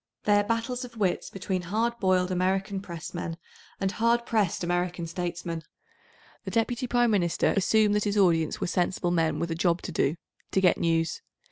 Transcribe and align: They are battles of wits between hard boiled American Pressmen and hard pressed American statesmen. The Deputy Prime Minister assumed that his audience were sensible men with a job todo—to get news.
They 0.23 0.39
are 0.39 0.43
battles 0.43 0.83
of 0.83 0.97
wits 0.97 1.29
between 1.29 1.61
hard 1.61 1.99
boiled 1.99 2.31
American 2.31 2.81
Pressmen 2.81 3.37
and 3.79 3.91
hard 3.91 4.25
pressed 4.25 4.63
American 4.63 5.05
statesmen. 5.05 5.61
The 6.43 6.49
Deputy 6.49 6.87
Prime 6.87 7.11
Minister 7.11 7.53
assumed 7.55 7.93
that 7.93 8.05
his 8.05 8.17
audience 8.17 8.59
were 8.59 8.65
sensible 8.65 9.11
men 9.11 9.37
with 9.37 9.51
a 9.51 9.53
job 9.53 9.83
todo—to 9.83 10.59
get 10.59 10.79
news. 10.79 11.21